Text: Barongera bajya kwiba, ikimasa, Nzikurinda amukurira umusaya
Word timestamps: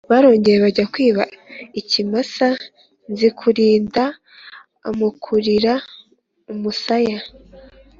Barongera 0.09 0.63
bajya 0.65 0.85
kwiba, 0.93 1.23
ikimasa, 1.79 2.47
Nzikurinda 3.11 4.03
amukurira 4.89 5.73
umusaya 6.53 7.19